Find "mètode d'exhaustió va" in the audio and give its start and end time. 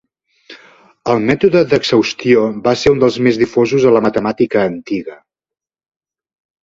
1.31-2.73